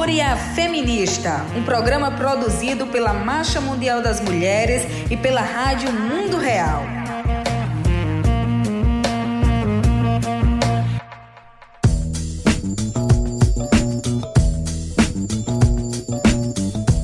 [0.00, 6.82] Fúria Feminista, um programa produzido pela Marcha Mundial das Mulheres e pela Rádio Mundo Real.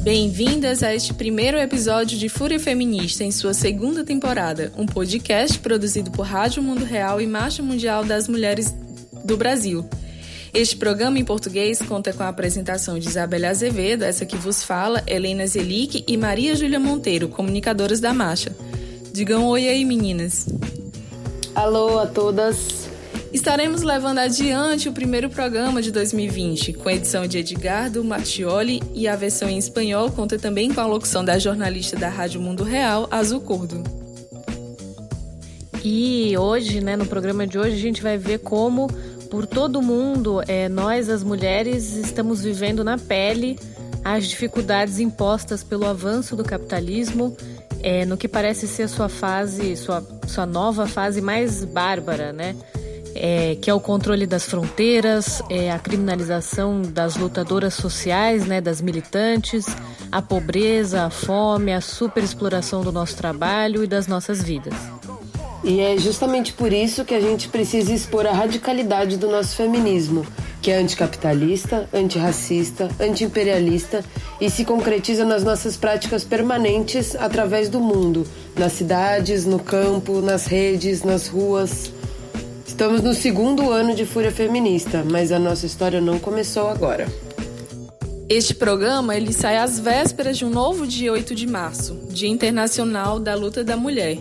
[0.02, 6.10] Bem-vindas a este primeiro episódio de Fúria Feminista em sua segunda temporada, um podcast produzido
[6.10, 8.74] por Rádio Mundo Real e Marcha Mundial das Mulheres
[9.22, 9.86] do Brasil.
[10.56, 15.02] Este programa em português conta com a apresentação de Isabela Azevedo, essa que vos fala,
[15.06, 18.56] Helena Zelic e Maria Júlia Monteiro, comunicadoras da Marcha.
[19.12, 20.48] Digam oi aí, meninas.
[21.54, 22.88] Alô a todas.
[23.34, 29.06] Estaremos levando adiante o primeiro programa de 2020, com a edição de Edgardo Mattioli e
[29.06, 33.06] a versão em espanhol conta também com a locução da jornalista da Rádio Mundo Real,
[33.10, 33.84] Azul Curdo.
[35.84, 38.88] E hoje, né, no programa de hoje, a gente vai ver como,
[39.30, 43.58] por todo mundo, é, nós, as mulheres, estamos vivendo na pele
[44.04, 47.36] as dificuldades impostas pelo avanço do capitalismo,
[47.82, 52.54] é, no que parece ser sua fase, sua, sua nova fase mais bárbara, né?
[53.16, 58.80] é, que é o controle das fronteiras, é, a criminalização das lutadoras sociais, né, das
[58.80, 59.66] militantes,
[60.12, 64.74] a pobreza, a fome, a superexploração do nosso trabalho e das nossas vidas.
[65.64, 70.26] E é justamente por isso que a gente precisa expor a radicalidade do nosso feminismo,
[70.62, 74.04] que é anticapitalista, antirracista, antiimperialista
[74.40, 78.26] e se concretiza nas nossas práticas permanentes através do mundo,
[78.56, 81.92] nas cidades, no campo, nas redes, nas ruas.
[82.66, 87.06] Estamos no segundo ano de Fúria Feminista, mas a nossa história não começou agora.
[88.28, 93.20] Este programa ele sai às vésperas de um novo dia 8 de março, Dia Internacional
[93.20, 94.18] da Luta da Mulher.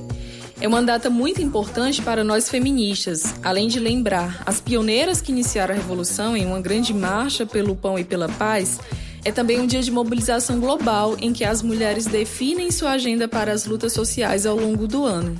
[0.59, 5.73] É uma data muito importante para nós feministas, além de lembrar as pioneiras que iniciaram
[5.73, 8.79] a revolução em uma grande marcha pelo pão e pela paz.
[9.25, 13.51] É também um dia de mobilização global em que as mulheres definem sua agenda para
[13.51, 15.35] as lutas sociais ao longo do ano.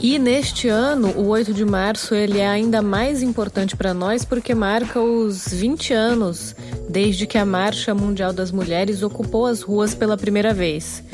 [0.00, 4.54] E neste ano, o 8 de março, ele é ainda mais importante para nós porque
[4.54, 6.56] marca os 20 anos
[6.88, 11.04] desde que a Marcha Mundial das Mulheres ocupou as ruas pela primeira vez.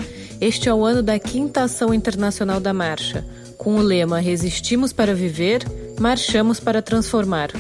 [0.41, 3.25] Este é o ano da quinta ação internacional da marcha,
[3.57, 5.65] com o lema Resistimos para viver,
[5.99, 7.51] marchamos para transformar.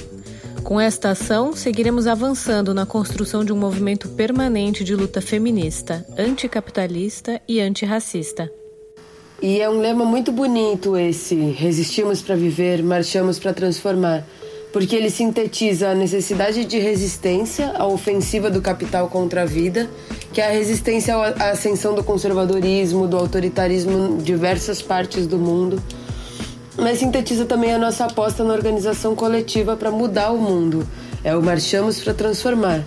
[0.62, 7.41] Com esta ação, seguiremos avançando na construção de um movimento permanente de luta feminista, anticapitalista
[7.48, 8.53] e antirracista.
[9.41, 14.26] E é um lema muito bonito esse: resistimos para viver, marchamos para transformar,
[14.76, 19.88] porque ele sintetiza a necessidade de resistência à ofensiva do capital contra a vida,
[20.34, 25.82] que é a resistência à ascensão do conservadorismo, do autoritarismo em diversas partes do mundo.
[26.76, 30.86] Mas sintetiza também a nossa aposta na organização coletiva para mudar o mundo.
[31.25, 32.84] É o marchamos para transformar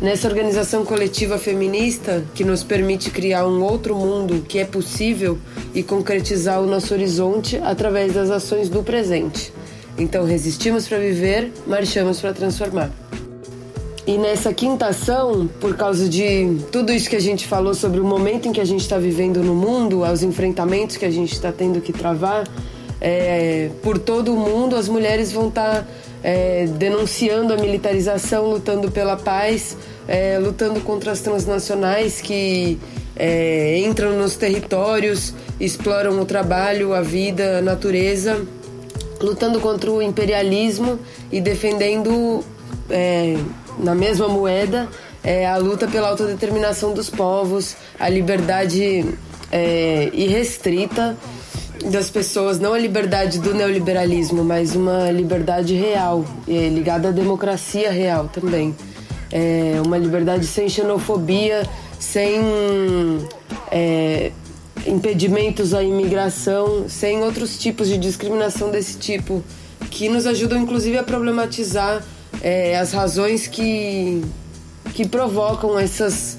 [0.00, 5.36] nessa organização coletiva feminista que nos permite criar um outro mundo que é possível
[5.74, 9.52] e concretizar o nosso horizonte através das ações do presente.
[9.96, 12.90] Então, resistimos para viver, marchamos para transformar.
[14.06, 18.04] E nessa quinta ação, por causa de tudo isso que a gente falou sobre o
[18.04, 21.50] momento em que a gente está vivendo no mundo, aos enfrentamentos que a gente está
[21.50, 22.46] tendo que travar,
[23.00, 25.86] é, por todo o mundo as mulheres vão estar tá,
[26.22, 29.74] é, denunciando a militarização, lutando pela paz,
[30.06, 32.78] é, lutando contra as transnacionais que
[33.16, 38.44] é, entram nos territórios, exploram o trabalho, a vida, a natureza,
[39.20, 40.98] lutando contra o imperialismo
[41.30, 42.44] e defendendo
[42.90, 43.36] é,
[43.78, 44.88] na mesma moeda
[45.22, 49.06] é, a luta pela autodeterminação dos povos, a liberdade
[49.50, 51.16] é, irrestrita
[51.90, 58.28] das pessoas, não a liberdade do neoliberalismo, mas uma liberdade real, ligada à democracia real
[58.32, 58.74] também.
[59.30, 62.40] É uma liberdade sem xenofobia, sem
[63.70, 64.30] é,
[64.86, 69.42] impedimentos à imigração, sem outros tipos de discriminação desse tipo,
[69.90, 72.04] que nos ajudam inclusive a problematizar
[72.42, 74.22] é, as razões que,
[74.92, 76.38] que provocam essas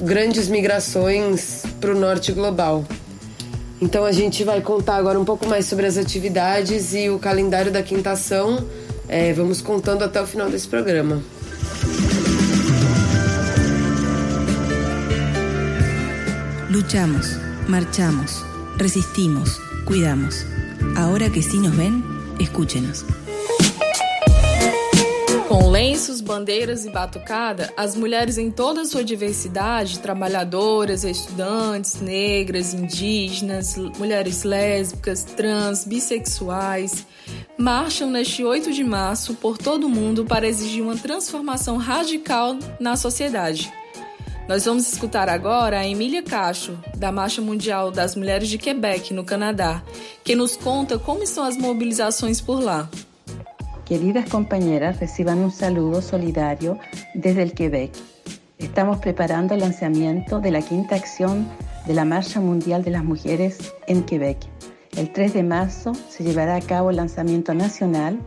[0.00, 2.84] grandes migrações para o norte global.
[3.80, 7.70] Então a gente vai contar agora um pouco mais sobre as atividades e o calendário
[7.70, 8.64] da quinta ação.
[9.08, 11.22] É, vamos contando até o final desse programa.
[16.70, 17.36] Luchamos,
[17.68, 18.44] marchamos,
[18.76, 20.44] resistimos, cuidamos.
[20.96, 22.02] Ahora que sí nos ven,
[22.38, 23.04] escúchenos.
[25.48, 32.72] Com lenços, bandeiras e batucada, as mulheres em toda a sua diversidade, trabalhadoras, estudantes, negras,
[32.72, 37.06] indígenas, mulheres lésbicas, trans, bissexuais,
[37.58, 42.96] marcham neste 8 de março por todo o mundo para exigir uma transformação radical na
[42.96, 43.72] sociedade.
[44.46, 49.24] Nós vamos escutar agora a Emília Cacho, da Marcha Mundial das Mulheres de Quebec, no
[49.24, 49.82] Canadá,
[50.22, 52.90] que nos conta como estão as mobilizações por lá.
[53.86, 56.78] Queridas compañeras, reciban un saludo solidario
[57.14, 57.92] desde el Quebec.
[58.58, 60.96] Estamos preparando el lanzamiento de la quinta
[61.86, 64.38] de la Marcha Mundial de las Mujeres en Quebec.
[64.94, 68.20] El 3 de marzo se llevará a cabo el lanzamiento nacional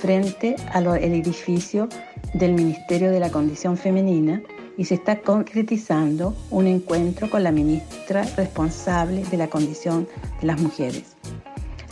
[0.00, 1.88] frente al edificio
[2.32, 4.40] del Ministerio de la Condición Femenina
[4.76, 10.08] y se está concretizando un encuentro con la ministra responsable de la condición
[10.40, 11.16] de las mujeres.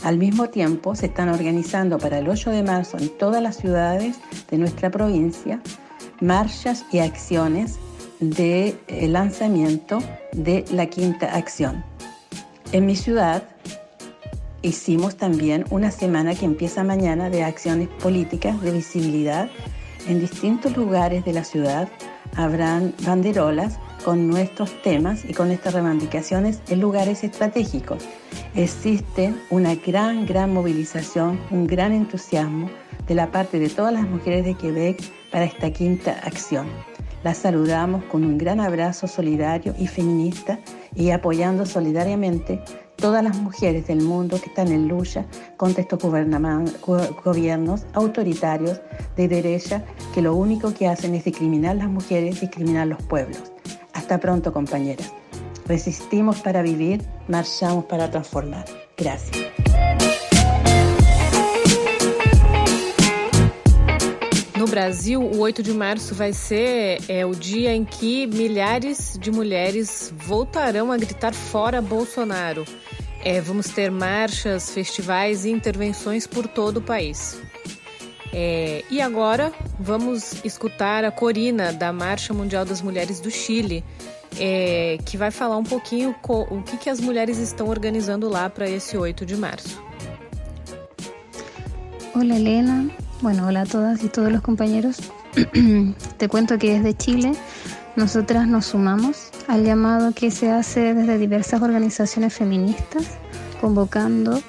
[0.03, 4.17] Al mismo tiempo, se están organizando para el 8 de marzo en todas las ciudades
[4.51, 5.61] de nuestra provincia
[6.19, 7.79] marchas y acciones
[8.19, 9.99] de eh, lanzamiento
[10.31, 11.83] de la quinta acción.
[12.71, 13.43] En mi ciudad
[14.61, 19.49] hicimos también una semana que empieza mañana de acciones políticas de visibilidad.
[20.07, 21.89] En distintos lugares de la ciudad
[22.35, 28.03] habrán banderolas con nuestros temas y con estas reivindicaciones en lugares estratégicos.
[28.55, 32.69] Existe una gran, gran movilización, un gran entusiasmo
[33.07, 36.67] de la parte de todas las mujeres de Quebec para esta quinta acción.
[37.23, 40.59] Las saludamos con un gran abrazo solidario y feminista
[40.93, 42.61] y apoyando solidariamente
[42.95, 45.25] todas las mujeres del mundo que están en lucha
[45.57, 48.81] contra estos gobiernos autoritarios
[49.15, 53.51] de derecha que lo único que hacen es discriminar las mujeres, discriminar los pueblos.
[53.93, 55.13] Hasta pronto, compañeras.
[55.65, 58.65] Resistimos para vivir, marchamos para transformar.
[58.97, 59.52] Gracias.
[64.73, 70.11] Brasil, o 8 de março vai ser é, o dia em que milhares de mulheres
[70.17, 72.65] voltarão a gritar fora Bolsonaro.
[73.23, 77.39] É, vamos ter marchas, festivais e intervenções por todo o país.
[78.33, 83.83] É, e agora vamos escutar a Corina, da Marcha Mundial das Mulheres do Chile,
[84.39, 88.67] é, que vai falar um pouquinho o que, que as mulheres estão organizando lá para
[88.67, 89.79] esse 8 de março.
[92.15, 93.02] Olá, Helena.
[93.23, 94.97] Bueno, hola a todas y todos los compañeros.
[96.17, 97.31] Te cuento que desde Chile
[97.95, 103.11] nosotras nos sumamos al llamado que se hace desde diversas organizaciones feministas,
[103.61, 104.41] convocando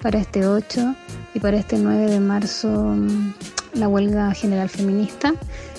[0.00, 0.94] para este 8
[1.34, 3.34] y para este 9 de marzo mm,
[3.74, 5.34] la huelga general feminista.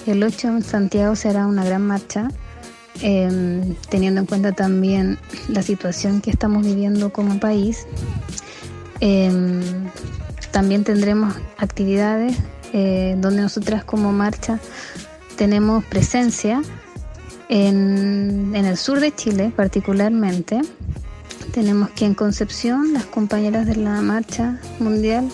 [0.05, 2.27] El 8 en Santiago se hará una gran marcha,
[3.01, 5.17] em, teniendo en cuenta también
[5.47, 7.87] la situación que estamos viviendo como país.
[8.99, 9.89] Em,
[10.53, 12.37] también tendremos actividades
[12.73, 14.59] eh, donde nosotras como marcha
[15.35, 16.61] tenemos presencia
[17.49, 20.61] en, el sur de Chile particularmente.
[21.51, 25.27] Tenemos que en Concepción las compañeras de la Marcha Mundial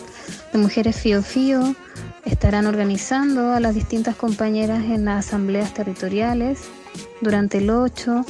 [0.53, 1.75] de Mujeres Fío Fío
[2.23, 6.61] estarán organizando a las distintas compañeras en las asambleas territoriales
[7.19, 8.25] durante el 8.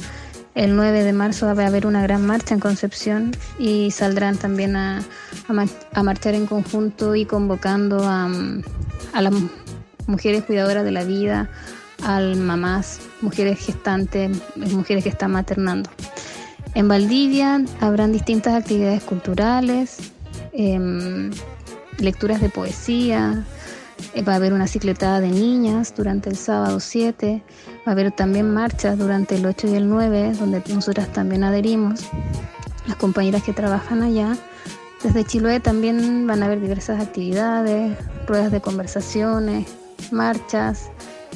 [0.54, 4.76] El 9 de marzo va a haber una gran marcha en Concepción y saldrán también
[4.76, 5.02] a,
[5.92, 8.28] a, marchar en conjunto y convocando a,
[9.12, 9.32] a las
[10.06, 11.48] mujeres cuidadoras de la vida,
[12.02, 15.88] a mamás, mujeres gestantes, mujeres que están maternando.
[16.74, 19.98] En Valdivia habrán distintas actividades culturales,
[20.52, 21.30] em,
[21.98, 23.44] lecturas de poesía,
[24.26, 27.42] va a haber una cicletada de niñas durante el sábado 7,
[27.78, 32.00] va a haber también marchas durante el 8 y el 9, donde nosotras también adherimos,
[32.86, 34.36] las compañeras que trabajan allá.
[35.02, 37.96] Desde Chiloé también van a haber diversas actividades,
[38.26, 39.66] ruedas de conversaciones,
[40.10, 40.90] marchas,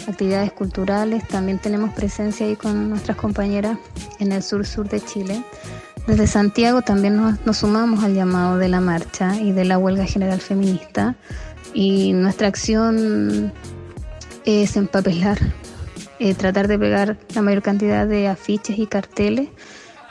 [0.06, 1.26] actividades culturales.
[1.28, 3.78] También tenemos presencia ahí con nuestras compañeras
[4.18, 5.42] en el sur-sur de Chile.
[6.06, 10.40] Desde Santiago también nos, sumamos al llamado de la marcha y de la huelga general
[10.40, 11.14] feminista
[11.74, 13.52] y nuestra acción
[14.44, 15.38] es empapelar,
[16.20, 19.48] eh, tratar de pegar la mayor cantidad de afiches y carteles,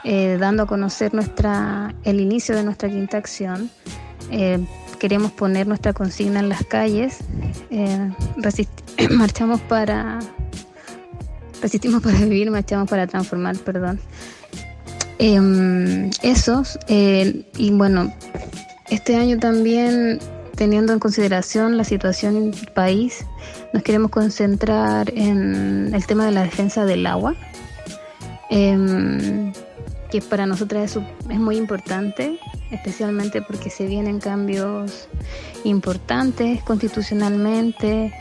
[0.04, 3.70] eh, dando a conocer nuestra, el inicio de nuestra quinta acción.
[4.30, 4.64] Eh,
[4.98, 7.18] queremos poner nuestra consigna en las calles,
[9.10, 10.20] marchamos para
[11.62, 13.98] resistimos para vivir, marchamos para transformar, perdón.
[15.18, 18.12] Eh, esos, y bueno,
[18.90, 20.18] este año también,
[20.56, 23.26] teniendo en consideración la situación en el país,
[23.72, 27.34] nos queremos concentrar en el tema de la defensa del agua,
[28.50, 29.52] em,
[30.10, 30.96] que para nosotras
[31.28, 32.38] es, muy importante,
[32.70, 35.08] especialmente porque se vienen cambios
[35.64, 38.12] importantes constitucionalmente.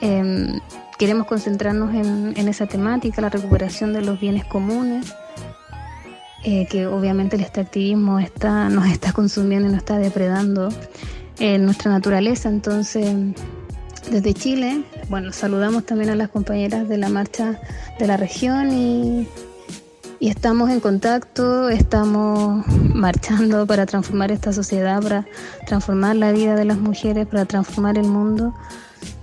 [0.00, 0.58] Em,
[0.98, 5.14] queremos concentrarnos en, en esa temática, la recuperación de los bienes comunes
[6.42, 10.70] eh, que obviamente el extractivismo está, nos está consumiendo y nos está depredando.
[11.40, 12.48] En nuestra naturaleza.
[12.48, 13.06] Entonces,
[14.10, 17.60] desde Chile, bueno, saludamos también a las compañeras de la marcha
[17.98, 19.26] de la región y,
[20.20, 25.26] y estamos en contacto, estamos marchando para transformar esta sociedad, para
[25.66, 28.54] transformar la vida de las mujeres, para transformar el mundo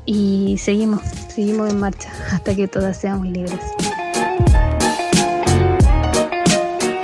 [0.06, 1.02] y seguimos,
[1.34, 3.60] seguimos en marcha hasta que todas seamos libres.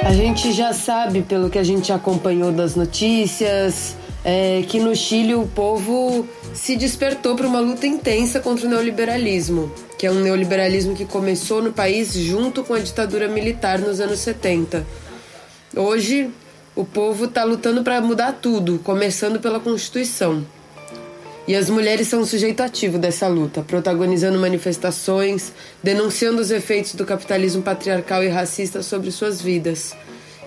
[0.05, 5.36] A gente já sabe, pelo que a gente acompanhou das notícias, é, que no Chile
[5.36, 10.96] o povo se despertou para uma luta intensa contra o neoliberalismo, que é um neoliberalismo
[10.96, 14.86] que começou no país junto com a ditadura militar nos anos 70.
[15.75, 16.30] Hoje,
[16.75, 20.46] o povo está lutando para mudar tudo, começando pela Constituição.
[21.46, 25.51] E as mulheres são o sujeito ativo dessa luta, protagonizando manifestações,
[25.84, 29.94] denunciando os efeitos do capitalismo patriarcal e racista sobre suas vidas.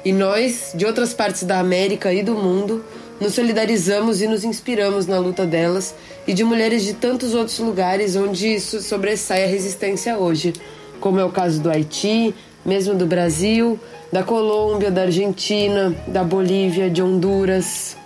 [0.03, 2.83] E nós, de outras partes da América e do mundo,
[3.21, 5.95] nos solidarizamos e nos inspiramos na luta delas
[6.27, 10.53] e de mulheres de tantos outros lugares onde isso sobressai a resistência hoje,
[11.01, 13.79] como é o caso do Haiti, mesmo do Brasil,
[14.13, 17.97] da Colômbia, da Argentina, da Bolívia, de Honduras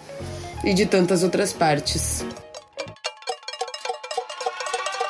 [0.64, 2.24] e de tantas outras partes.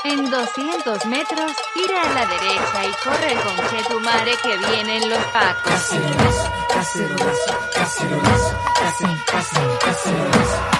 [0.02, 6.59] En 200 metros, gira a la derecha y corre con Chetumare que vienen los pacos.
[6.72, 9.76] Cacen, cacen, cacerolazo, cacerolazo,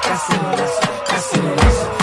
[0.07, 2.00] cacerolazo, cacen, cacen,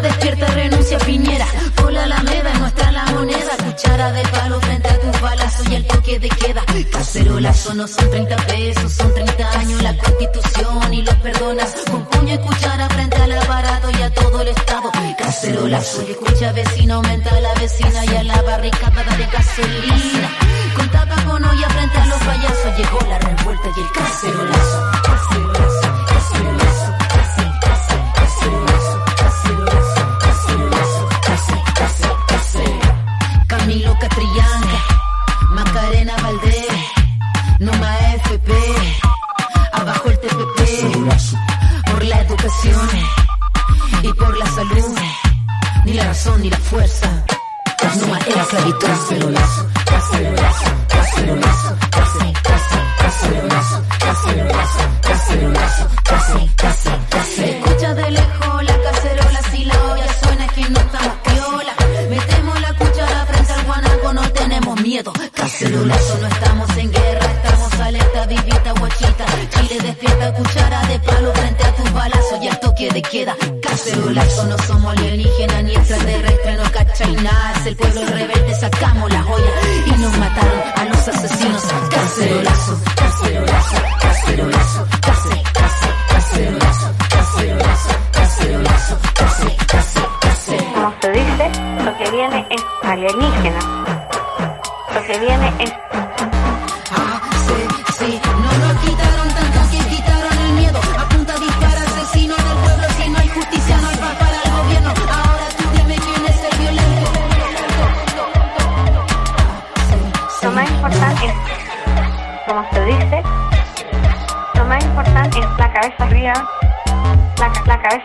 [0.00, 1.46] despierta, renuncia, Piñera.
[1.76, 3.56] Por la alameda, es nuestra la moneda.
[3.64, 6.62] Cuchara de palo frente a tus balazos y el toque de queda.
[6.90, 11.74] Cacerolazo no son 30 pesos, son 30 años la constitución y los perdonas.
[11.90, 14.90] Con puño y cuchara frente al aparato y a todo el Estado.
[15.18, 20.30] Cacerolazo, y escucha vecino, aumenta la vecina y a la barricada de gasolina.
[20.76, 24.90] Con tapa con olla frente a los payasos llegó la revuelta y el cacerolazo.
[25.02, 26.83] Cacerolazo, cacerolazo,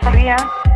[0.00, 0.69] ca- la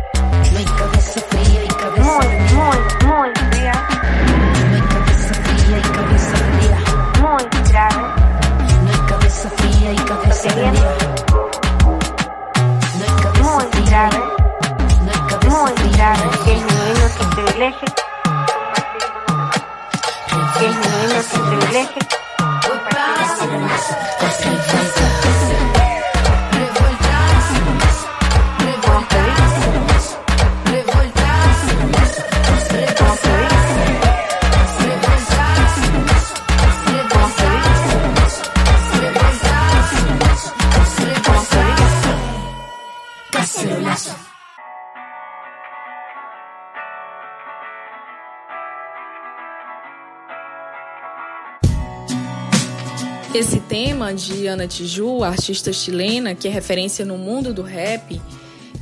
[53.35, 58.21] Esse tema de Ana Tiju, artista chilena, que é referência no mundo do rap,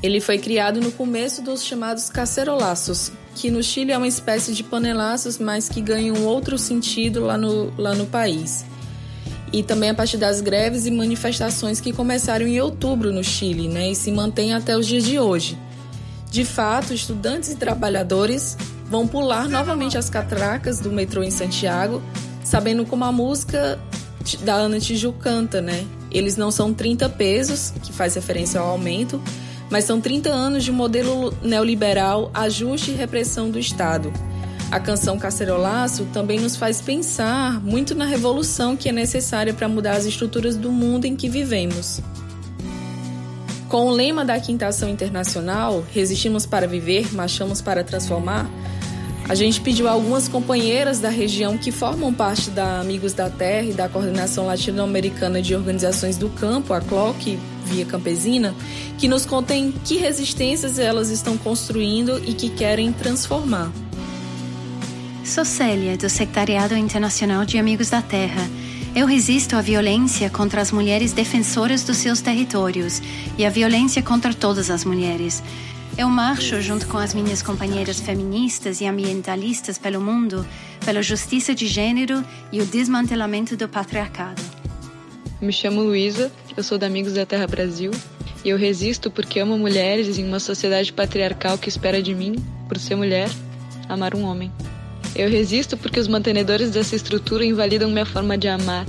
[0.03, 4.61] ele foi criado no começo dos chamados cacerolaços, que no Chile é uma espécie de
[4.61, 8.63] panelaços, mas que ganham outro sentido lá no, lá no país.
[9.51, 13.89] E também a partir das greves e manifestações que começaram em outubro no Chile, né,
[13.89, 15.57] e se mantêm até os dias de hoje.
[16.29, 18.55] De fato, estudantes e trabalhadores
[18.85, 22.03] vão pular novamente as catracas do metrô em Santiago,
[22.43, 23.79] sabendo como a música
[24.41, 25.85] da Ana Tiju canta, né?
[26.11, 29.21] Eles não são 30 pesos, que faz referência ao aumento,
[29.69, 34.11] mas são 30 anos de modelo neoliberal, ajuste e repressão do Estado.
[34.71, 39.97] A canção Cacerolaço também nos faz pensar muito na revolução que é necessária para mudar
[39.97, 42.01] as estruturas do mundo em que vivemos.
[43.69, 48.49] Com o lema da Quinta Ação Internacional, Resistimos para Viver, Marchamos para Transformar,
[49.27, 53.67] a gente pediu a algumas companheiras da região que formam parte da Amigos da Terra
[53.67, 58.53] e da Coordenação Latino-Americana de Organizações do Campo, a CLOC, Via Campesina,
[58.97, 63.71] que nos contem que resistências elas estão construindo e que querem transformar.
[65.23, 68.49] Sou Célia, do Secretariado Internacional de Amigos da Terra.
[68.93, 73.01] Eu resisto à violência contra as mulheres defensoras dos seus territórios
[73.37, 75.41] e à violência contra todas as mulheres.
[75.95, 80.43] Eu marcho junto com as minhas companheiras feministas e ambientalistas pelo mundo
[80.83, 84.41] pela justiça de gênero e o desmantelamento do patriarcado.
[85.39, 87.91] Me chamo Luísa, eu sou da Amigos da Terra Brasil
[88.43, 92.35] e eu resisto porque amo mulheres em uma sociedade patriarcal que espera de mim,
[92.67, 93.29] por ser mulher,
[93.87, 94.51] amar um homem.
[95.15, 98.85] Eu resisto porque os mantenedores dessa estrutura invalidam minha forma de amar.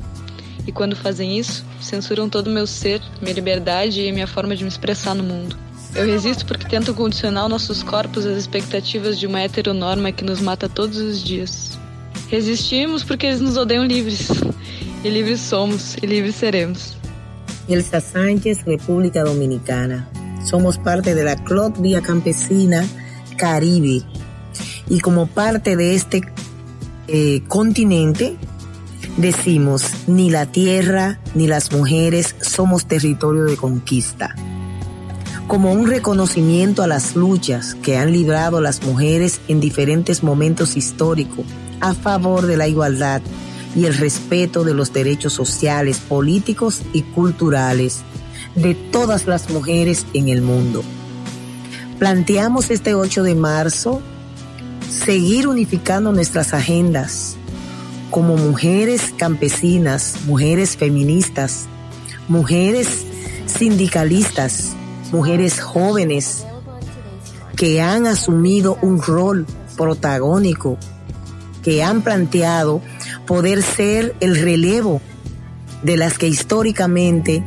[0.67, 4.65] E quando fazem isso, censuram todo o meu ser, minha liberdade e minha forma de
[4.65, 5.55] me expressar no mundo.
[5.95, 10.69] Eu resisto porque tento condicionar nossos corpos às expectativas de uma heteronorma que nos mata
[10.69, 11.79] todos os dias.
[12.29, 14.29] Resistimos porque eles nos odeiam livres.
[15.05, 16.97] E livres somos, e livres seremos.
[17.69, 20.09] Elsa Sánchez, República Dominicana.
[20.45, 22.85] Somos parte de la CLOT Vía Campesina
[23.37, 24.03] Caribe.
[24.89, 26.23] Y como parte de este
[27.07, 28.37] eh, continente,
[29.17, 34.35] decimos, ni la tierra ni las mujeres somos territorio de conquista
[35.47, 41.45] como un reconocimiento a las luchas que han librado las mujeres en diferentes momentos históricos
[41.81, 43.21] a favor de la igualdad
[43.77, 48.03] y el respeto de los derechos sociales, políticos y culturales
[48.55, 50.83] de todas las mujeres en el mundo.
[51.99, 54.01] Planteamos este 8 de marzo
[54.89, 57.37] seguir unificando nuestras agendas
[58.11, 61.67] como mujeres campesinas, mujeres feministas,
[62.29, 63.05] mujeres
[63.47, 64.75] sindicalistas,
[65.13, 66.45] mujeres jóvenes
[67.57, 70.77] que han asumido un rol protagónico,
[71.63, 72.83] que han planteado
[73.27, 75.01] poder ser el relevo
[75.83, 77.45] de las que históricamente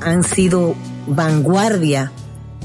[0.00, 0.74] han sido
[1.06, 2.12] vanguardia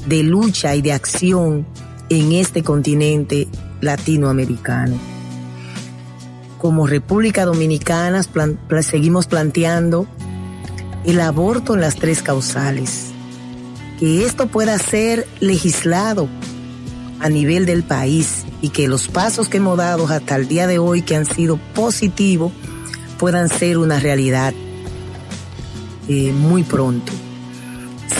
[0.06, 1.66] de lucha y de acción
[2.08, 3.48] en este continente
[3.80, 4.96] latinoamericano.
[6.58, 8.22] Como República Dominicana
[8.80, 10.06] seguimos planteando
[11.04, 13.12] el aborto en las tres causales
[13.98, 16.28] que esto pueda ser legislado
[17.20, 20.78] a nivel del país y que los pasos que hemos dado hasta el día de
[20.78, 22.52] hoy que han sido positivos
[23.18, 24.54] puedan ser una realidad
[26.08, 27.12] eh, muy pronto.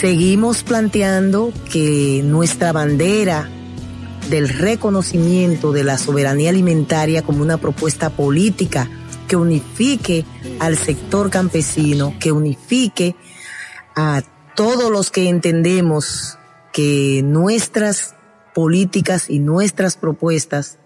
[0.00, 3.48] Seguimos planteando que nuestra bandera
[4.28, 8.88] del reconocimiento de la soberanía alimentaria como una propuesta política
[9.26, 10.24] que unifique
[10.58, 13.16] al sector campesino, que unifique
[13.96, 14.22] a
[14.58, 16.36] todos los que entendemos
[16.72, 18.16] que nuestras
[18.56, 20.78] políticas y nuestras propuestas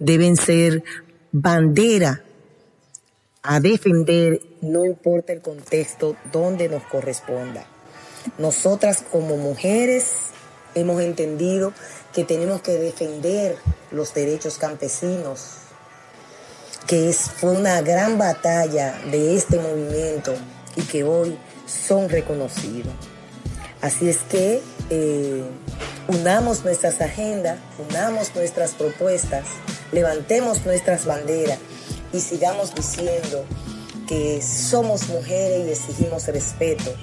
[0.00, 0.82] deben ser
[1.30, 2.24] bandera
[3.40, 7.64] a defender, no importa el contexto donde nos corresponda.
[8.36, 10.30] Nosotras como mujeres
[10.74, 11.72] hemos entendido
[12.12, 13.58] que tenemos que defender
[13.92, 15.58] los derechos campesinos,
[16.88, 20.34] que es, fue una gran batalla de este movimiento
[20.74, 22.92] y que hoy son reconocidos.
[23.80, 25.44] Así es que eh,
[26.08, 27.58] unamos nuestras agendas,
[27.90, 29.44] unamos nuestras propuestas,
[29.92, 31.58] levantemos nuestras banderas
[32.12, 33.44] y sigamos diciendo
[34.08, 36.94] que somos mujeres y exigimos respeto,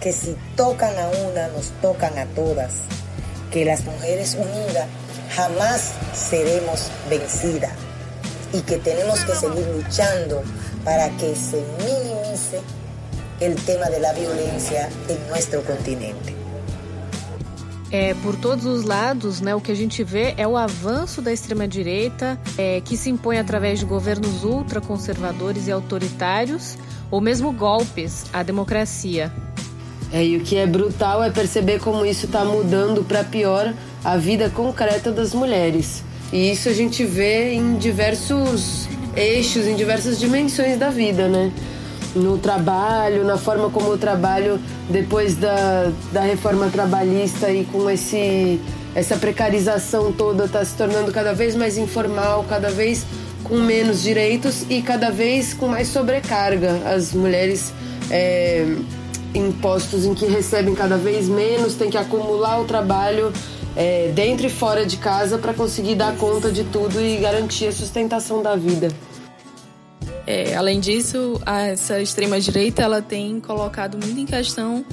[0.00, 2.72] que si tocan a una, nos tocan a todas,
[3.50, 4.86] que las mujeres unidas
[5.34, 7.72] jamás seremos vencidas
[8.52, 10.42] y que tenemos que seguir luchando
[10.84, 12.60] para que se minimice
[13.40, 16.34] el tema de la violencia en nuestro continente.
[17.92, 21.32] É, por todos os lados, né, o que a gente vê é o avanço da
[21.32, 26.78] extrema-direita, é, que se impõe através de governos ultraconservadores e autoritários,
[27.10, 29.32] ou mesmo golpes à democracia.
[30.12, 33.74] É, e o que é brutal é perceber como isso está mudando para pior
[34.04, 36.04] a vida concreta das mulheres.
[36.32, 41.52] E isso a gente vê em diversos eixos, em diversas dimensões da vida, né?
[42.14, 48.60] No trabalho, na forma como o trabalho, depois da, da reforma trabalhista e com esse,
[48.94, 53.04] essa precarização toda, está se tornando cada vez mais informal, cada vez
[53.44, 56.82] com menos direitos e cada vez com mais sobrecarga.
[56.84, 57.72] As mulheres
[58.10, 58.66] é,
[59.34, 63.32] em postos em que recebem cada vez menos, tem que acumular o trabalho
[63.76, 67.72] é, dentro e fora de casa para conseguir dar conta de tudo e garantir a
[67.72, 68.88] sustentação da vida.
[70.32, 74.84] É, além disso, essa extrema direita ela tem colocado muito em questão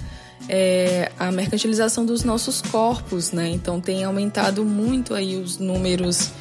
[0.49, 3.47] é, a mercantilização dos nossos corpos, né?
[3.47, 6.31] Então tem aumentado muito aí os números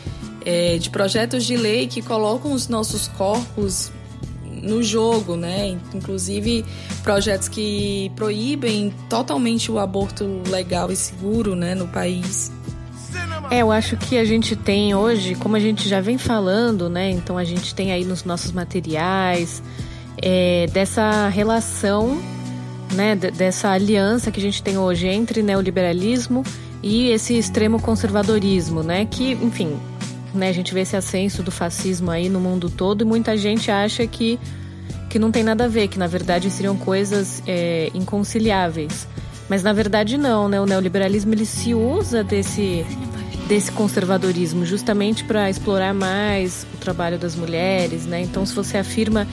[0.46, 3.92] é, de projetos de lei que colocam os nossos corpos
[4.62, 5.76] no jogo, né?
[5.92, 6.64] Inclusive
[7.02, 12.50] projetos que proíbem totalmente o aborto legal e seguro, né, no país.
[13.50, 17.10] É, eu acho que a gente tem hoje, como a gente já vem falando, né?
[17.10, 19.62] Então a gente tem aí nos nossos materiais
[20.20, 22.20] é, dessa relação,
[22.92, 23.14] né?
[23.14, 26.42] Dessa aliança que a gente tem hoje entre neoliberalismo
[26.82, 29.04] e esse extremo conservadorismo, né?
[29.04, 29.76] Que, enfim,
[30.34, 30.48] né?
[30.48, 34.04] A gente vê esse ascenso do fascismo aí no mundo todo e muita gente acha
[34.08, 34.40] que,
[35.08, 39.06] que não tem nada a ver, que na verdade seriam coisas é, inconciliáveis.
[39.48, 40.60] Mas na verdade não, né?
[40.60, 42.84] O neoliberalismo ele se usa desse
[43.46, 48.20] desse conservadorismo justamente para explorar mais o trabalho das mulheres, né?
[48.20, 49.26] Então se você afirma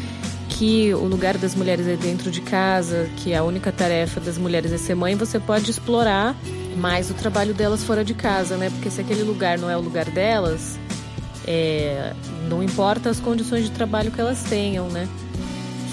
[0.50, 4.72] que o lugar das mulheres é dentro de casa, que a única tarefa das mulheres
[4.72, 6.36] é ser mãe, você pode explorar
[6.78, 8.70] mais o trabalho delas fora de casa, né?
[8.70, 10.78] Porque se aquele lugar não é o lugar delas,
[11.48, 12.14] é,
[12.48, 15.08] não importa as condições de trabalho que elas tenham, né?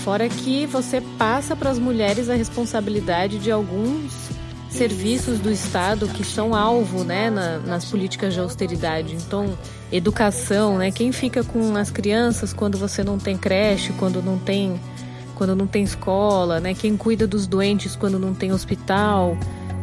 [0.04, 4.30] Fora que você passa para as mulheres a responsabilidade de alguns
[4.70, 9.14] serviços do Estado que são alvo, né, na, nas políticas de austeridade.
[9.14, 9.58] Então,
[9.92, 10.90] educação, né?
[10.90, 14.80] Quem fica com as crianças quando você não tem creche, quando não tem,
[15.34, 16.72] quando não tem escola, né?
[16.72, 19.36] Quem cuida dos doentes quando não tem hospital,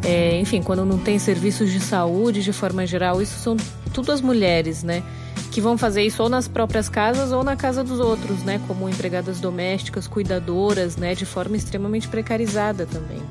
[0.04, 3.58] é, enfim, quando não tem serviços de saúde de forma geral, isso são
[3.94, 5.04] tudo as mulheres, né?
[5.52, 8.62] que vão fazer isso ou nas próprias casas ou na casa dos outros, né?
[8.68, 11.16] Como empregadas domésticas, cuidadoras, né?
[11.16, 13.22] De forma extremamente precarizada também.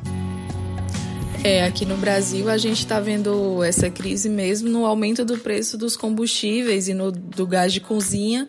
[1.48, 5.78] É, aqui no Brasil a gente está vendo essa crise mesmo no aumento do preço
[5.78, 8.48] dos combustíveis e no, do gás de cozinha,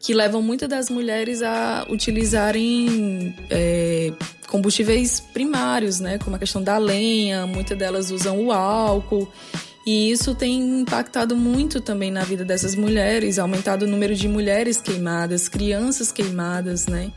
[0.00, 4.12] que levam muitas das mulheres a utilizarem é,
[4.48, 6.18] combustíveis primários, né?
[6.18, 9.32] Como a questão da lenha, muitas delas usam o álcool.
[9.86, 14.80] E isso tem impactado muito também na vida dessas mulheres, aumentado o número de mulheres
[14.80, 17.12] queimadas, crianças queimadas, né?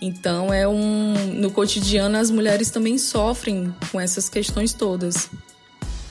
[0.00, 5.30] Então é um no cotidiano as mulheres também sofrem com essas questões todas.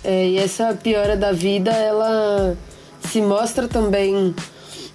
[0.03, 2.57] É, e essa piora da vida, ela
[3.09, 4.33] se mostra também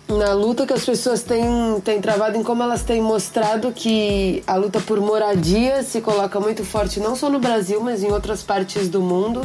[0.09, 1.45] na luta que as pessoas têm,
[1.85, 6.65] têm travado em como elas têm mostrado que a luta por moradia se coloca muito
[6.65, 9.43] forte não só no Brasil, mas em outras partes do mundo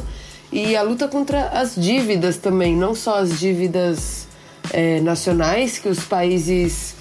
[0.51, 4.27] e a luta contra as dívidas também, não só as dívidas
[4.71, 6.95] é, nacionais que os países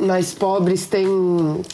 [0.00, 1.06] mais pobres têm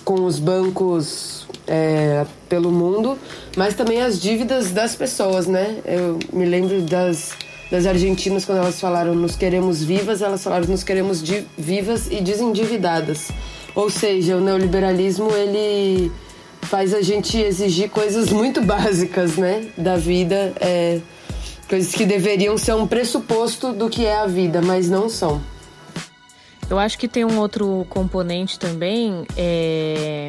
[0.05, 3.19] com os bancos é, pelo mundo,
[3.57, 5.79] mas também as dívidas das pessoas, né?
[5.85, 7.33] Eu me lembro das,
[7.71, 11.23] das argentinas quando elas falaram nos queremos vivas, elas falaram nos queremos
[11.57, 13.29] vivas e desendividadas.
[13.75, 16.11] Ou seja, o neoliberalismo ele
[16.62, 21.01] faz a gente exigir coisas muito básicas, né, da vida, é,
[21.69, 25.41] coisas que deveriam ser um pressuposto do que é a vida, mas não são.
[26.69, 30.29] Eu acho que tem um outro componente também, é,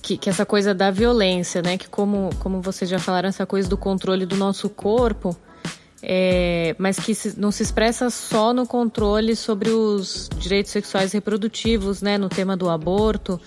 [0.00, 3.68] que, que essa coisa da violência, né, que como, como vocês já falaram, essa coisa
[3.68, 5.36] do controle do nosso corpo,
[6.02, 12.00] é, mas que se, não se expressa só no controle sobre os direitos sexuais reprodutivos,
[12.00, 13.38] né, no tema do aborto,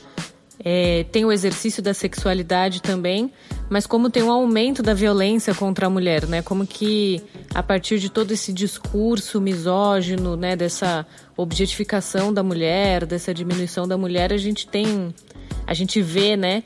[0.64, 3.34] é, tem o exercício da sexualidade também,
[3.68, 6.44] mas como tem um aumento da violência contra a mulher, né?
[6.44, 7.22] Como que
[7.56, 11.06] a partir de todo esse discurso misógino, né, dessa
[11.38, 15.14] objetificação da mulher, dessa diminuição da mulher, a gente tem,
[15.66, 16.64] a gente vê, né,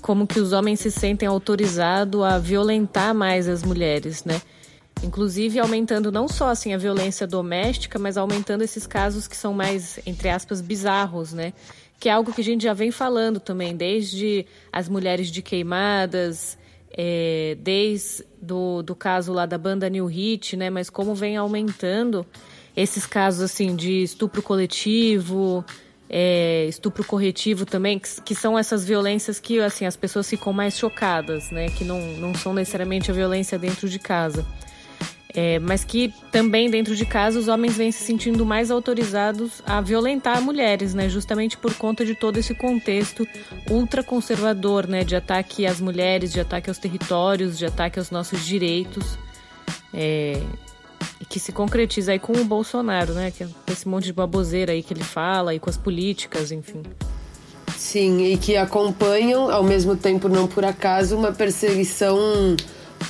[0.00, 4.40] como que os homens se sentem autorizados a violentar mais as mulheres, né?
[5.02, 9.98] Inclusive aumentando não só assim a violência doméstica, mas aumentando esses casos que são mais
[10.04, 11.52] entre aspas bizarros, né?
[12.00, 16.56] que é algo que a gente já vem falando também, desde as mulheres de queimadas,
[16.90, 20.70] é, desde do, do caso lá da banda New Hit, né?
[20.70, 22.26] Mas como vem aumentando
[22.80, 25.64] esses casos assim de estupro coletivo,
[26.08, 30.76] é, estupro corretivo também, que, que, são essas violências que assim as pessoas ficam mais
[30.76, 31.68] chocadas, né?
[31.70, 34.44] Que não, não são necessariamente a violência dentro de casa.
[35.32, 39.80] É, mas que também dentro de casa os homens vêm se sentindo mais autorizados a
[39.80, 41.08] violentar mulheres, né?
[41.08, 43.24] Justamente por conta de todo esse contexto
[43.70, 45.04] ultraconservador, né?
[45.04, 49.16] De ataque às mulheres, de ataque aos territórios, de ataque aos nossos direitos.
[49.94, 50.42] É,
[51.30, 53.30] que se concretiza aí com o Bolsonaro, né?
[53.30, 56.82] Que é esse monte de baboseira aí que ele fala e com as políticas, enfim.
[57.78, 62.18] Sim, e que acompanham, ao mesmo tempo, não por acaso, uma perseguição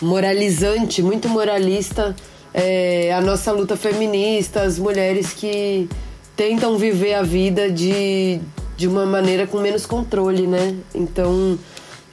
[0.03, 2.15] moralizante, muito moralista,
[2.53, 5.89] é, a nossa luta feminista, as mulheres que
[6.37, 8.39] tentam viver a vida de,
[8.77, 10.77] de uma maneira com menos controle, né?
[10.95, 11.59] Então,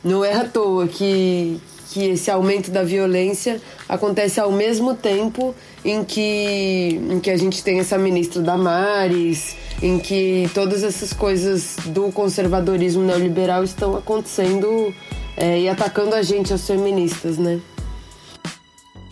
[0.02, 1.60] não é à toa que,
[1.98, 7.64] que esse aumento da violência acontece ao mesmo tempo em que, em que a gente
[7.64, 14.94] tem essa ministra Damares, em que todas essas coisas do conservadorismo neoliberal estão acontecendo
[15.36, 17.60] é, e atacando a gente, as feministas, né?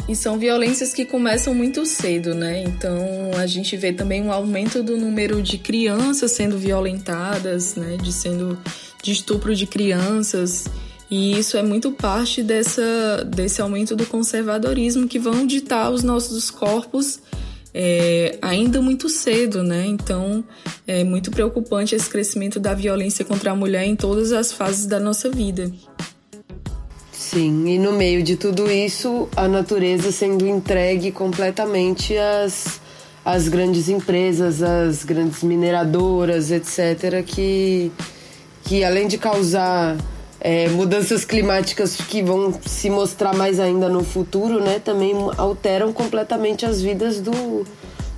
[0.07, 2.61] E são violências que começam muito cedo, né?
[2.61, 2.99] Então
[3.39, 7.97] a gente vê também um aumento do número de crianças sendo violentadas, né?
[7.97, 8.55] De sendo
[9.01, 10.65] de estupro de crianças.
[11.09, 16.49] E isso é muito parte dessa, desse aumento do conservadorismo que vão ditar os nossos
[16.49, 17.19] corpos
[17.77, 19.85] é, ainda muito cedo, né?
[19.85, 20.41] Então
[20.87, 24.97] é muito preocupante esse crescimento da violência contra a mulher em todas as fases da
[24.97, 25.69] nossa vida.
[27.11, 32.79] Sim, e no meio de tudo isso, a natureza sendo entregue completamente às,
[33.25, 37.91] às grandes empresas, às grandes mineradoras, etc., que,
[38.63, 39.97] que além de causar
[40.47, 46.67] é, mudanças climáticas que vão se mostrar mais ainda no futuro, né, também alteram completamente
[46.67, 47.65] as vidas do,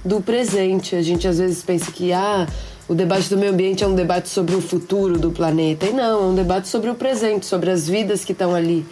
[0.03, 0.93] do presente.
[0.93, 2.45] A gente às vezes pensa que ah,
[2.85, 5.85] o debate do meio ambiente é um debate sobre o futuro do planeta.
[5.85, 8.85] E não, é um debate sobre o presente, sobre as vidas que estão ali.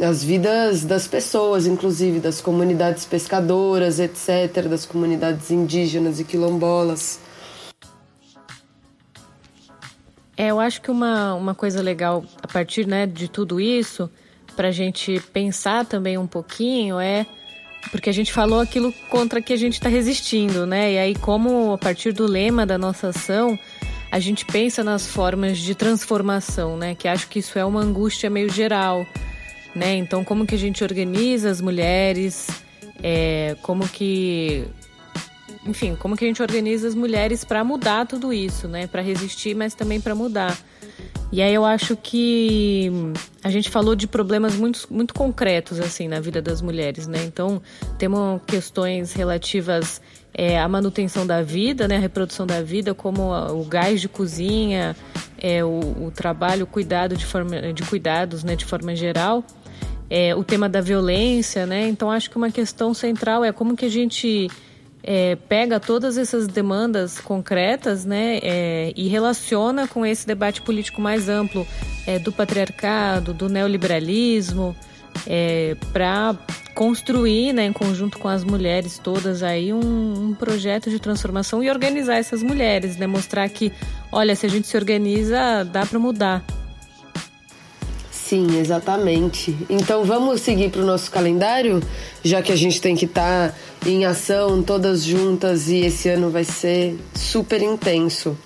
[0.00, 7.20] As vidas das pessoas, inclusive, das comunidades pescadoras, etc., das comunidades indígenas e quilombolas.
[10.40, 14.10] É, eu acho que uma, uma coisa legal a partir né, de tudo isso,
[14.56, 17.26] para a gente pensar também um pouquinho, é
[17.90, 20.94] porque a gente falou aquilo contra que a gente está resistindo, né?
[20.94, 23.58] E aí, como a partir do lema da nossa ação,
[24.10, 26.94] a gente pensa nas formas de transformação, né?
[26.94, 29.06] Que acho que isso é uma angústia meio geral,
[29.74, 29.94] né?
[29.96, 32.48] Então, como que a gente organiza as mulheres,
[33.02, 34.64] é, como que,
[35.66, 38.86] enfim, como que a gente organiza as mulheres para mudar tudo isso, né?
[38.86, 40.58] Para resistir, mas também para mudar.
[41.32, 42.90] E aí eu acho que
[43.44, 47.22] a gente falou de problemas muito, muito concretos assim na vida das mulheres, né?
[47.24, 47.62] Então
[47.98, 50.00] temos questões relativas
[50.32, 51.96] é, à manutenção da vida, né?
[51.96, 54.96] A reprodução da vida, como o gás de cozinha,
[55.38, 58.56] é, o, o trabalho, o cuidado de forma de cuidados, né?
[58.56, 59.44] De forma geral.
[60.08, 61.86] É, o tema da violência, né?
[61.86, 64.48] Então acho que uma questão central é como que a gente
[65.02, 71.28] é, pega todas essas demandas concretas né, é, e relaciona com esse debate político mais
[71.28, 71.66] amplo
[72.06, 74.76] é, do patriarcado, do neoliberalismo,
[75.26, 76.36] é, para
[76.74, 81.68] construir, né, em conjunto com as mulheres todas aí, um, um, projeto de transformação e
[81.68, 83.72] organizar essas mulheres, né, mostrar que,
[84.12, 86.44] olha, se a gente se organiza, dá para mudar.
[88.30, 89.56] Sim, exatamente.
[89.68, 91.82] Então vamos seguir para o nosso calendário,
[92.22, 96.30] já que a gente tem que estar tá em ação todas juntas e esse ano
[96.30, 98.38] vai ser super intenso.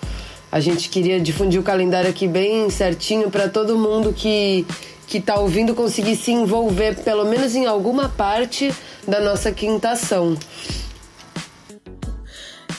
[0.51, 4.65] A gente queria difundir o calendário aqui bem certinho para todo mundo que
[5.07, 8.73] que está ouvindo conseguir se envolver pelo menos em alguma parte
[9.07, 10.35] da nossa quinta ação.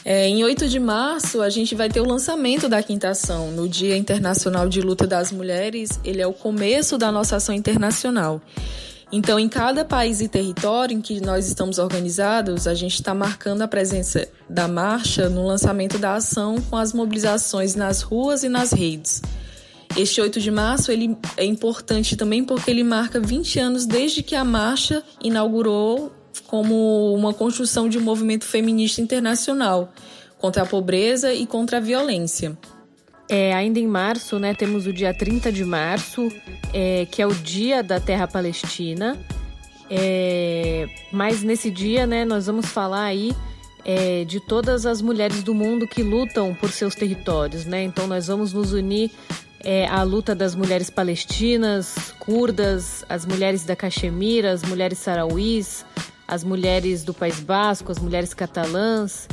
[0.08, 3.50] É, em 8 de março, a gente vai ter o lançamento da quinta ação.
[3.50, 8.40] No Dia Internacional de Luta das Mulheres, ele é o começo da nossa ação internacional.
[9.12, 13.64] Então, em cada país e território em que nós estamos organizados, a gente está marcando
[13.64, 18.72] a presença da marcha no lançamento da ação com as mobilizações nas ruas e nas
[18.72, 19.24] redes.
[19.98, 24.36] Este 8 de março ele é importante também porque ele marca 20 anos desde que
[24.36, 26.12] a marcha inaugurou
[26.42, 29.92] como uma construção de um movimento feminista internacional
[30.38, 32.58] contra a pobreza e contra a violência.
[33.28, 36.32] É, ainda em março, né, temos o dia 30 de março,
[36.74, 39.18] é, que é o Dia da Terra Palestina.
[39.90, 43.36] É, mas nesse dia, né, nós vamos falar aí
[43.84, 47.84] é, de todas as mulheres do mundo que lutam por seus territórios, né?
[47.84, 49.12] Então nós vamos nos unir
[49.60, 55.86] é, à luta das mulheres palestinas, curdas, as mulheres da Caxemira, as mulheres sarauís,
[56.28, 59.28] as mulheres do País Basco, as mulheres catalãs.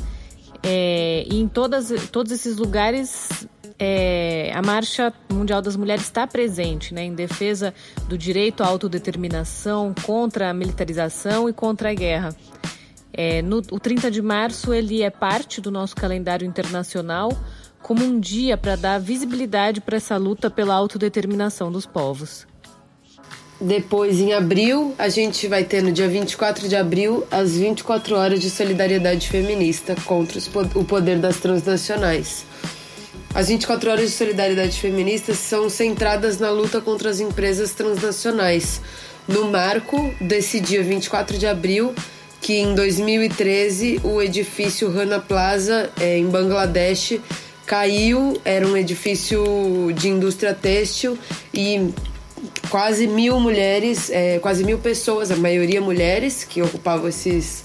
[0.63, 3.47] É, e em todas, todos esses lugares,
[3.79, 7.75] é, a Marcha Mundial das Mulheres está presente né, em defesa
[8.09, 12.37] do direito à autodeterminação, contra a militarização e contra a guerra.
[13.13, 17.31] É, no, o 30 de março ele é parte do nosso calendário internacional
[17.83, 22.47] como um dia para dar visibilidade para essa luta pela autodeterminação dos povos.
[23.63, 28.41] Depois, em abril, a gente vai ter no dia 24 de abril as 24 horas
[28.41, 30.37] de solidariedade feminista contra
[30.75, 32.45] o poder das transnacionais.
[33.33, 38.81] As 24 horas de solidariedade feminista são centradas na luta contra as empresas transnacionais.
[39.29, 41.95] No marco desse dia 24 de abril,
[42.41, 47.21] que em 2013 o edifício Rana Plaza, é, em Bangladesh,
[47.65, 48.41] caiu.
[48.45, 49.41] Era um edifício
[49.95, 51.17] de indústria têxtil
[51.55, 51.93] e
[52.71, 57.65] quase mil mulheres, é, quase mil pessoas, a maioria mulheres, que ocupavam esses,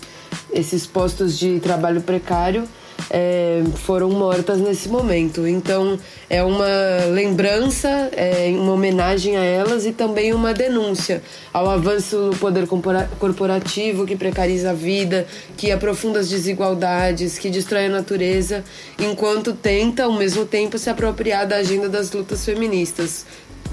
[0.51, 2.67] esses postos de trabalho precário
[3.09, 5.47] é, foram mortas nesse momento.
[5.47, 5.97] Então
[6.29, 6.65] é uma
[7.11, 11.21] lembrança, é uma homenagem a elas e também uma denúncia
[11.53, 17.85] ao avanço do poder corporativo que precariza a vida, que aprofunda as desigualdades, que destrói
[17.85, 18.63] a natureza,
[18.99, 23.25] enquanto tenta ao mesmo tempo se apropriar da agenda das lutas feministas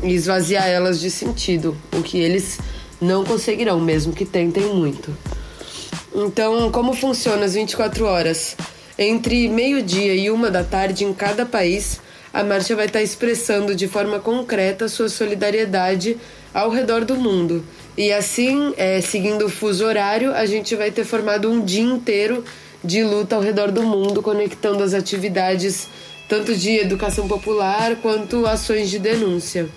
[0.02, 2.58] e esvaziar elas de sentido, o que eles
[3.00, 5.16] não conseguirão, mesmo que tentem muito.
[6.14, 8.56] Então, como funciona as 24 horas?
[8.98, 12.00] Entre meio-dia e uma da tarde em cada país,
[12.32, 16.16] a marcha vai estar expressando de forma concreta sua solidariedade
[16.52, 17.64] ao redor do mundo.
[17.96, 22.44] E assim, é, seguindo o fuso horário, a gente vai ter formado um dia inteiro
[22.82, 25.88] de luta ao redor do mundo, conectando as atividades
[26.28, 29.68] tanto de educação popular quanto ações de denúncia.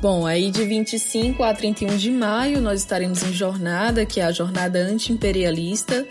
[0.00, 4.32] Bom, aí de 25 a 31 de maio nós estaremos em jornada, que é a
[4.32, 6.06] jornada anti-imperialista.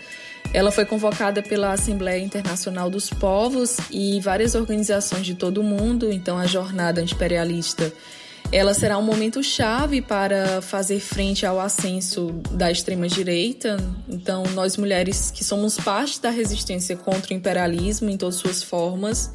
[0.52, 6.12] Ela foi convocada pela Assembleia Internacional dos Povos e várias organizações de todo o mundo.
[6.12, 7.92] Então, a jornada antiimperialista
[8.52, 13.76] ela será um momento chave para fazer frente ao ascenso da extrema direita.
[14.08, 19.30] Então, nós mulheres que somos parte da resistência contra o imperialismo em todas suas formas,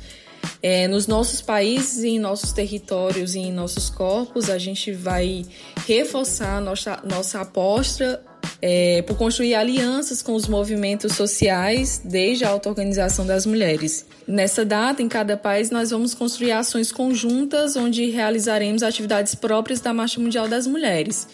[0.61, 5.45] é, nos nossos países, em nossos territórios e em nossos corpos, a gente vai
[5.87, 8.21] reforçar nossa, nossa aposta
[8.67, 14.07] é, por construir alianças com os movimentos sociais desde a auto-organização das mulheres.
[14.27, 19.93] Nessa data, em cada país, nós vamos construir ações conjuntas onde realizaremos atividades próprias da
[19.93, 21.27] Marcha Mundial das Mulheres.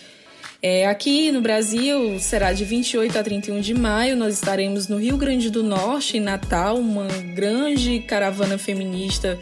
[0.61, 4.17] É, aqui no Brasil será de 28 a 31 de maio.
[4.17, 6.75] Nós estaremos no Rio Grande do Norte, em Natal.
[6.75, 9.39] Uma grande caravana feminista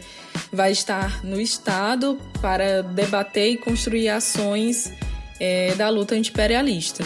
[0.52, 4.92] vai estar no estado para debater e construir ações
[5.40, 7.04] é, da luta antiimperialista.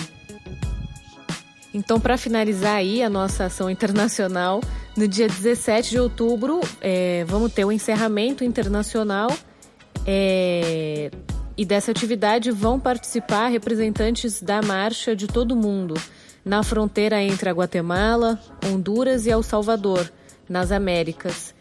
[1.75, 4.61] Então, para finalizar aí a nossa ação internacional,
[4.97, 9.29] no dia 17 de outubro é, vamos ter o um encerramento internacional
[10.07, 11.11] é,
[11.57, 15.95] e dessa atividade vão participar representantes da marcha de todo o mundo
[16.45, 20.09] na fronteira entre a Guatemala, Honduras e El Salvador,
[20.49, 21.55] nas Américas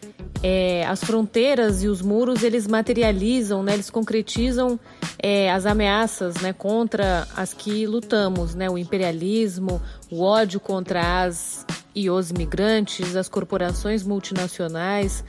[0.46, 4.78] é, as fronteiras e os muros eles materializam, né, eles concretizam
[5.18, 9.80] é, as ameaças né, contra as que lutamos, né, o imperialismo,
[10.10, 15.24] o ódio contra as e os imigrantes, as corporações multinacionais,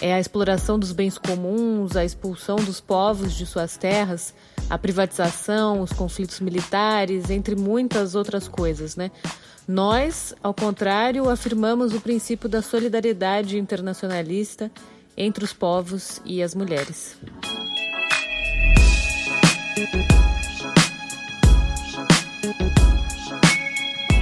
[0.00, 4.34] é, a exploração dos bens comuns, a expulsão dos povos de suas terras,
[4.68, 9.12] a privatização, os conflitos militares, entre muitas outras coisas, né?
[9.68, 14.70] Nós, ao contrário, afirmamos o princípio da solidariedade internacionalista
[15.16, 17.16] entre os povos e as mulheres.